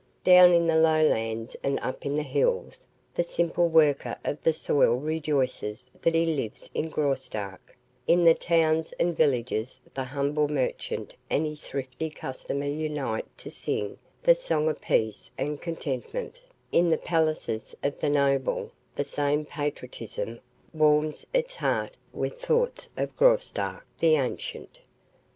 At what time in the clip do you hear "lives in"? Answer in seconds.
6.25-6.89